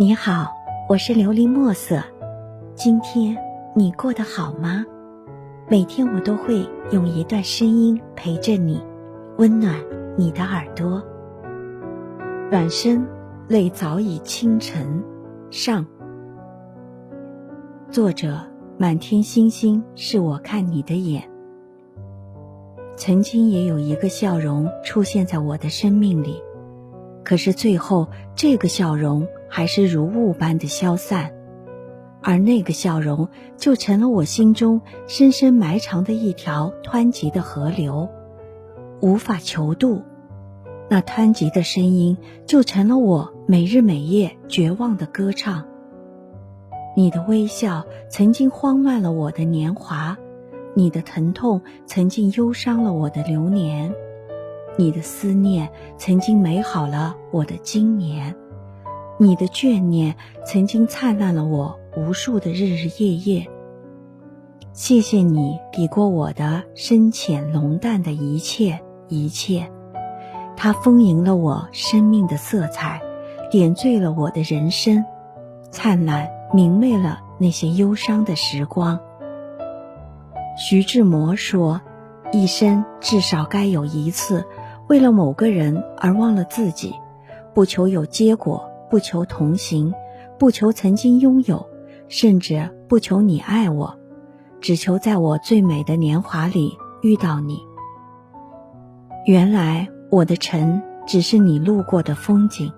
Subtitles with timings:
[0.00, 0.54] 你好，
[0.88, 2.00] 我是琉璃墨色。
[2.76, 3.36] 今天
[3.74, 4.86] 你过得好吗？
[5.68, 8.80] 每天我都会用一段声音陪着你，
[9.38, 9.74] 温暖
[10.16, 11.02] 你的耳朵。
[12.48, 13.04] 转身，
[13.48, 15.02] 泪早已倾城。
[15.50, 15.84] 上。
[17.90, 18.38] 作者：
[18.78, 21.28] 满天星星是我看你的眼。
[22.94, 26.40] 曾经也有一个笑容出现在我的生命里，
[27.24, 28.06] 可是最后
[28.36, 29.26] 这个笑容。
[29.48, 31.32] 还是如雾般的消散，
[32.22, 38.08] 而那个笑容就成了我心中深深埋藏的一条湍急的河流，
[39.00, 40.02] 无法求渡。
[40.90, 42.16] 那湍急的声音
[42.46, 45.64] 就成了我每日每夜绝望的歌唱。
[46.96, 50.16] 你的微笑曾经慌乱了我的年华，
[50.74, 53.94] 你的疼痛曾经忧伤了我的流年，
[54.76, 58.34] 你的思念曾经美好了我的今年。
[59.20, 60.14] 你的眷念
[60.46, 63.48] 曾经灿烂了我无数的日日夜夜。
[64.72, 69.68] 谢谢你抵过我的深浅浓淡的一切一切，
[70.56, 73.02] 它丰盈了我生命的色彩，
[73.50, 75.04] 点缀了我的人生，
[75.72, 79.00] 灿烂明媚了那些忧伤的时光。
[80.56, 81.80] 徐志摩说
[82.30, 84.44] ：“一生至少该有一次，
[84.88, 86.94] 为了某个人而忘了自己，
[87.52, 89.92] 不求有结果。”不求同行，
[90.38, 91.66] 不求曾经拥有，
[92.08, 93.98] 甚至不求你爱我，
[94.60, 97.60] 只求在我最美的年华里遇到你。
[99.26, 102.72] 原来我的尘只是你路过的风景，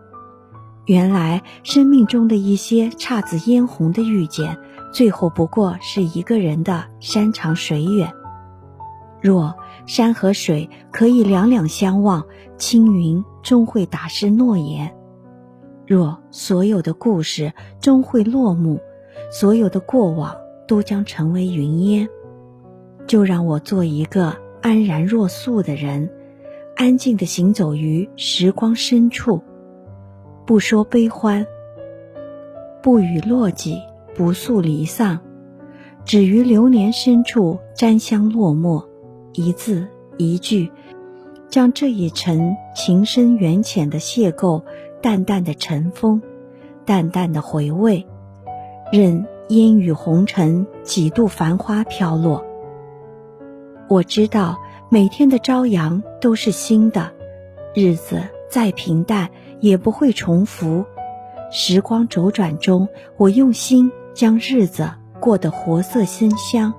[0.87, 4.59] 原来生命中的一些姹紫嫣红的遇见，
[4.93, 8.13] 最后不过是一个人的山长水远。
[9.21, 9.55] 若
[9.87, 12.25] 山和水可以两两相望，
[12.57, 14.93] 青云终会打湿诺言。
[15.91, 18.79] 若所有的故事终会落幕，
[19.33, 20.37] 所有的过往
[20.69, 22.09] 都将成为云烟，
[23.09, 26.09] 就让我做一个安然若素的人，
[26.77, 29.43] 安静地行走于时光深处，
[30.47, 31.45] 不说悲欢，
[32.81, 33.77] 不语落寂，
[34.15, 35.19] 不诉离丧，
[36.05, 38.89] 只于流年深处沾香落墨，
[39.33, 40.71] 一字一句，
[41.49, 44.63] 将这一程情深缘浅的邂逅。
[45.03, 46.21] 淡淡的尘封，
[46.85, 48.07] 淡淡的回味，
[48.93, 52.45] 任烟雨红尘几度繁花飘落。
[53.89, 54.59] 我知道
[54.91, 57.13] 每天的朝阳都是新的，
[57.75, 59.31] 日子再平淡
[59.61, 60.85] 也不会重复。
[61.51, 66.75] 时光周转中，我用心将日子过得活色生香，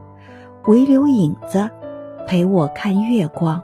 [0.68, 1.70] 唯留影子
[2.28, 3.64] 陪我看月光。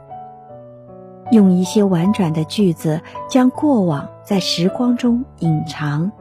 [1.31, 6.11] 用一些婉转的句子将过往在时光中隐藏。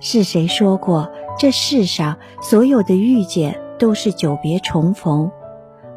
[0.00, 5.30] 是谁说过这世上所有的遇见都是久别重逢？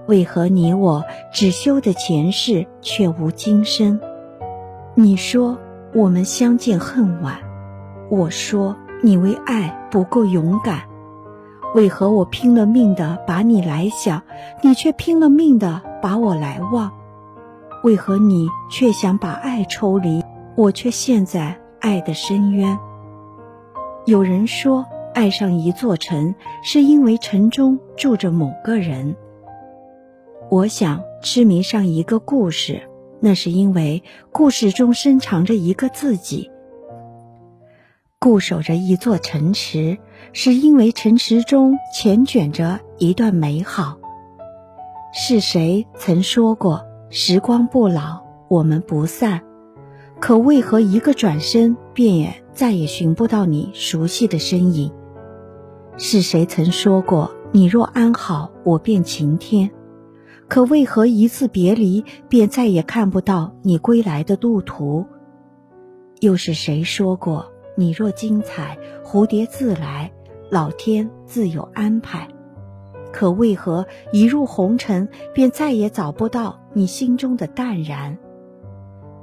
[0.07, 4.01] 为何你我只修的前世却无今生？
[4.93, 5.57] 你说
[5.93, 7.37] 我们相见恨晚，
[8.11, 10.81] 我说你为爱不够勇敢。
[11.73, 14.23] 为何我拼了命的把你来想，
[14.61, 16.91] 你却拼了命的把我来忘？
[17.85, 20.21] 为何你却想把爱抽离，
[20.57, 22.79] 我却陷在爱的深渊？
[24.07, 29.15] 有人说，爱上一座城，是因为城中住着某个人。
[30.49, 34.01] 我想，痴迷上一个故事，那是因为
[34.31, 36.49] 故事中深藏着一个自己。
[38.17, 39.99] 固守着一座城池，
[40.33, 43.99] 是因为城池中缱绻着一段美好。
[45.13, 46.83] 是谁曾说过？
[47.11, 49.43] 时光不老，我们不散。
[50.19, 54.91] 可为何一个转身，便也再也寻不到你熟悉的身影？
[55.97, 59.69] 是谁曾说过“你若安好，我便晴天”？
[60.47, 65.05] 可为何一次别离，便再也看不到你归来的路途？
[66.19, 70.11] 又是谁说过“你若精彩，蝴蝶自来，
[70.49, 72.27] 老天自有安排”？
[73.13, 78.17] 可为何一入红尘，便再也找不到你心中的淡然？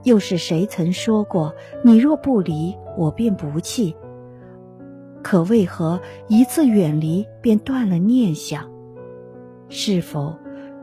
[0.05, 3.97] 又是谁曾说过“你若不离，我便不弃”？
[5.23, 8.71] 可为何一次远离，便断了念想？
[9.69, 10.35] 是否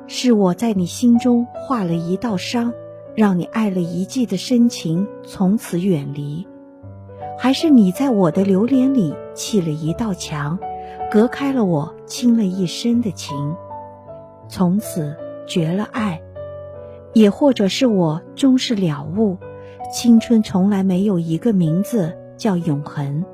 [0.07, 2.73] 是我在你心中画了一道伤，
[3.15, 6.47] 让你爱了一季的深情从此远离？
[7.37, 10.57] 还是你在我的流年里砌了一道墙？
[11.11, 13.55] 隔开了我倾了一生的情，
[14.49, 15.15] 从此
[15.45, 16.21] 绝了爱，
[17.13, 19.37] 也或者是我终是了悟，
[19.91, 23.25] 青春从来没有一个名字叫永恒。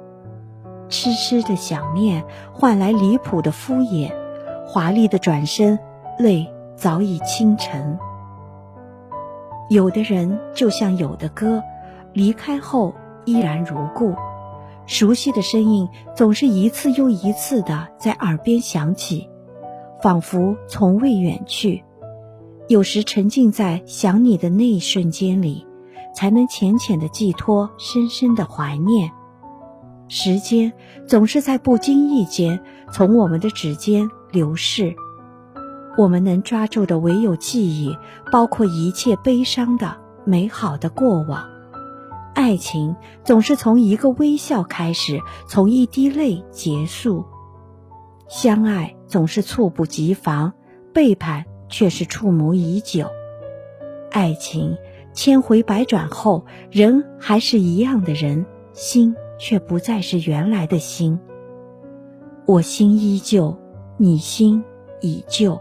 [0.89, 4.12] 痴痴的想念换来离谱的敷衍，
[4.65, 5.77] 华丽的转身，
[6.18, 8.00] 泪早已倾城。
[9.69, 11.62] 有的人就像有的歌，
[12.13, 12.95] 离开后
[13.25, 14.15] 依然如故，
[14.85, 19.29] 熟悉的声音总是一次又一次的在耳边响起，
[20.01, 21.83] 仿佛从未远去。
[22.68, 25.66] 有时沉浸在想你的那一瞬间里，
[26.14, 29.10] 才能浅浅的寄托深深的怀念。
[30.10, 30.74] 时间
[31.06, 32.62] 总是在不经意间
[32.92, 34.94] 从我们的指尖流逝。
[35.98, 37.98] 我们能抓住的唯有记忆，
[38.31, 41.48] 包括一切悲伤的、美好的过往。
[42.36, 47.25] 爱情总是从一个微笑开始，从一滴泪结束。
[48.28, 50.54] 相爱总是猝不及防，
[50.94, 53.08] 背叛却是触谋已久。
[54.12, 54.78] 爱情
[55.14, 61.19] 千回百转后，人还是一样的人，心却不再是原来的心。
[62.46, 63.58] 我心依旧，
[63.98, 64.64] 你心
[65.02, 65.60] 已旧。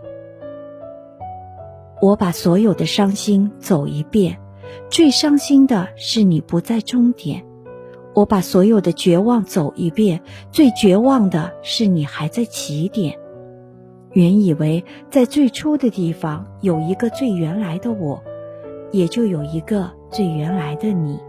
[2.00, 4.38] 我把所有的伤心走一遍，
[4.91, 7.41] 最伤心的是你不在终点；
[8.14, 10.20] 我把所有的绝望走一遍，
[10.52, 13.19] 最绝望的是你还在起点。
[14.16, 18.24] 原以为在最初的地方有一个最原来的我，
[18.90, 21.20] 也就有一个最原来的你。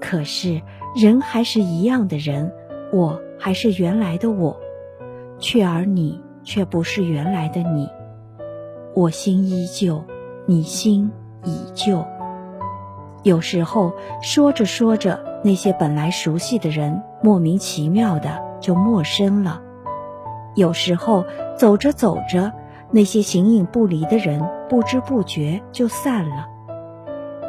[0.00, 0.60] 可是
[1.00, 2.52] 人还是一样的人，
[2.92, 4.58] 我还是原来的我，
[5.38, 7.88] 却而你却不是原来的你。
[8.96, 10.02] 我心依旧，
[10.44, 11.08] 你心
[11.44, 12.04] 已旧。
[13.22, 13.92] 有时候
[14.24, 19.62] 说着说着，那些本来熟悉的人，莫名其妙的就陌生了；
[20.58, 21.24] 有时候
[21.56, 22.52] 走着走着，
[22.90, 26.44] 那些形影不离的人，不知不觉就散了；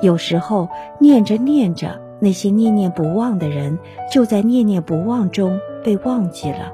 [0.04, 0.70] 有时候
[1.00, 3.76] 念着念着，那些念念不忘的人，
[4.12, 6.72] 就在念念不忘中被忘记了。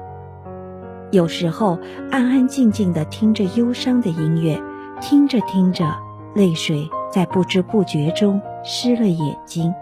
[1.10, 1.78] 有时候
[2.10, 4.62] 安安静静的听着忧伤的音乐，
[5.00, 5.86] 听着听着，
[6.34, 9.72] 泪水在不知不觉中湿了眼睛。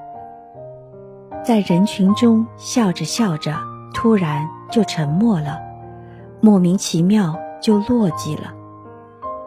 [1.42, 3.52] 在人群中笑着笑着，
[3.92, 5.58] 突然就沉默了，
[6.44, 8.52] 莫名其妙就落寂了。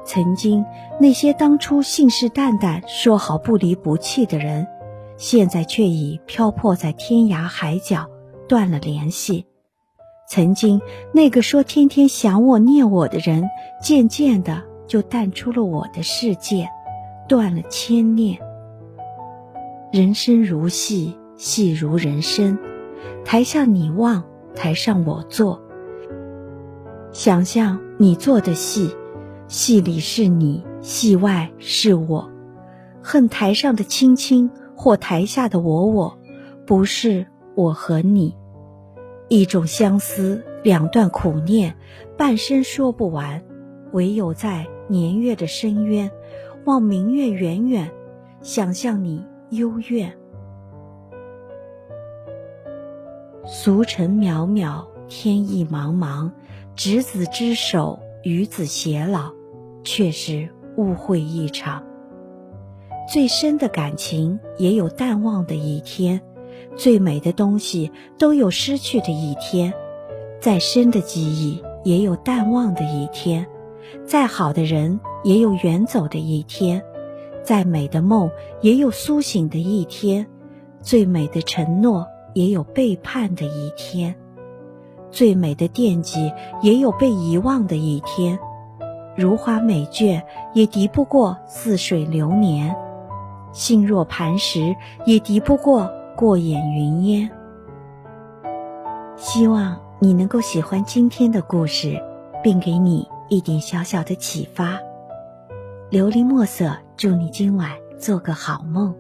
[0.04, 0.66] 曾经
[1.00, 4.66] 那些当初信誓旦旦说好不离不弃的人，
[5.16, 8.08] 现在却已漂泊在天涯海角，
[8.48, 9.46] 断了联系。
[10.28, 10.82] 曾经
[11.14, 13.48] 那个说天天想我念我的人，
[13.80, 16.68] 渐渐的就淡出了我的世界，
[17.28, 18.40] 断了牵念。
[19.92, 22.58] 人生如戏，戏如人生，
[23.24, 24.24] 台下你望，
[24.56, 25.62] 台上我坐。
[27.18, 28.96] 想象你做的戏，
[29.48, 32.30] 戏里是你，戏外是我。
[33.02, 36.16] 恨台上的青青，或台下的我我，
[36.68, 37.26] 不是
[37.56, 38.38] 我和你。
[39.30, 41.76] 一种相思，两段苦念，
[42.16, 43.44] 半生说不完，
[43.94, 46.12] 唯有在年月的深渊，
[46.66, 47.92] 望明月远远，
[48.44, 50.16] 想象你幽怨。
[53.44, 56.30] 俗尘渺渺，天意茫茫，
[56.78, 59.32] 执子之手，与子偕老，
[59.84, 60.48] 却是
[60.78, 61.84] 误会一场。
[63.12, 66.22] 最深的感情，也有淡忘的一天。
[66.76, 69.74] 最美的东西都有失去的一天，
[70.40, 73.48] 再深的记忆也有淡忘的一天，
[74.06, 76.84] 再好的人也有远走的一天，
[77.44, 78.30] 再美的梦
[78.62, 80.28] 也有苏醒的一天，
[80.80, 82.06] 最美的承诺
[82.36, 84.16] 也有背叛的一天，
[85.18, 86.32] 最美的惦记
[86.62, 88.38] 也有被遗忘的一天，
[89.16, 90.22] 如花美眷
[90.54, 92.76] 也敌不过似水流年，
[93.52, 94.76] 心若磐石
[95.08, 95.90] 也敌不过。
[96.16, 97.30] 过眼云烟，
[99.16, 102.00] 希望你能够喜欢今天的故事，
[102.44, 104.80] 并给你一点小小的启发。
[105.92, 107.70] 琉璃墨色，祝你今晚
[108.00, 108.96] 做个好梦，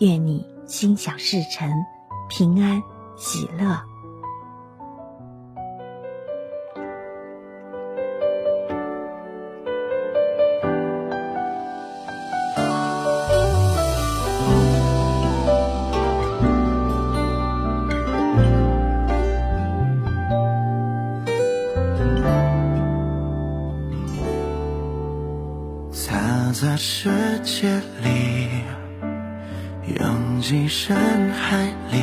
[0.00, 1.70] 愿你心想事成，
[2.28, 2.82] 平安
[3.16, 3.93] 喜乐。
[30.14, 31.98] 拥挤人海里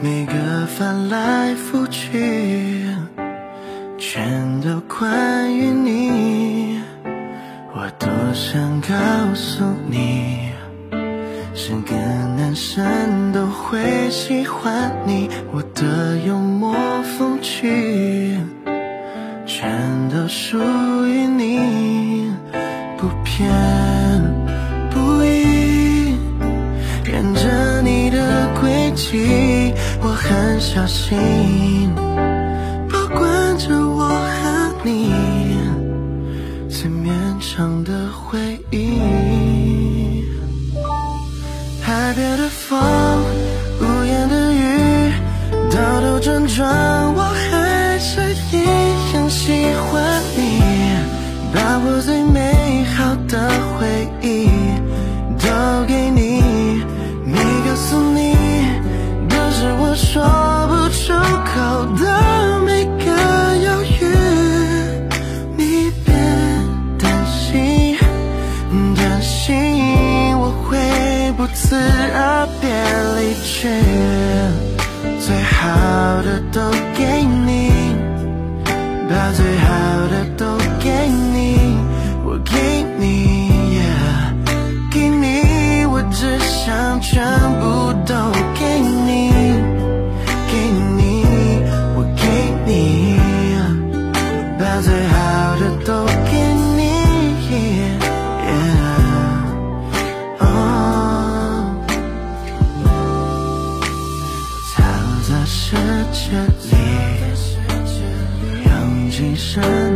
[0.00, 2.86] 每个翻来覆去
[3.98, 6.80] 全都关于你
[7.74, 8.88] 我多想告
[9.34, 10.50] 诉你
[11.54, 11.94] 是个
[12.38, 16.74] 男生都会喜欢你我的幽默
[17.18, 18.38] 风趣
[19.44, 20.58] 全都属
[21.06, 22.32] 于你
[22.96, 23.95] 不偏
[28.96, 31.92] 起我很小心
[32.90, 35.12] 保管着我和你
[36.70, 38.38] 最绵长的回
[38.70, 40.24] 忆。
[41.82, 42.80] 海边的风
[43.80, 45.12] 屋檐的雨
[45.70, 48.64] 兜兜转转我还是一
[49.14, 49.52] 样喜
[49.92, 50.56] 欢你？
[51.52, 53.48] 把我最美好的
[53.78, 54.48] 回忆
[55.38, 55.46] 都
[55.86, 56.25] 给你
[75.20, 76.60] 最好的都
[76.96, 77.15] 给
[106.16, 106.72] 千里，
[108.64, 109.95] 用尽生。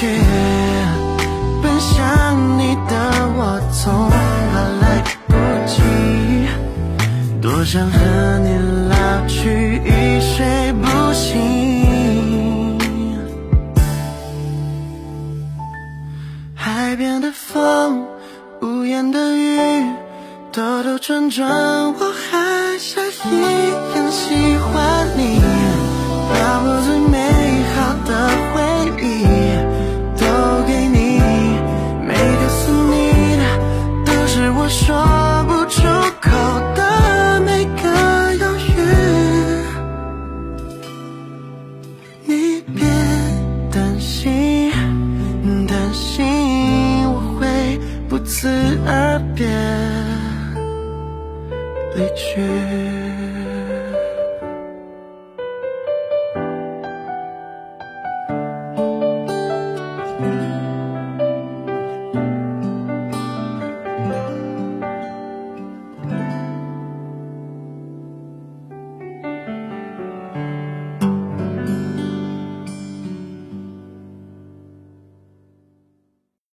[0.00, 0.06] 却
[1.62, 2.94] 奔向你的
[3.36, 4.16] 我总怕
[4.80, 5.34] 来不
[5.68, 5.76] 及？
[7.42, 7.98] 多想和
[52.00, 52.40] 一句